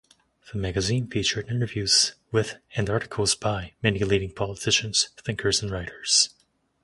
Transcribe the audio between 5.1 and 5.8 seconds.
thinkers and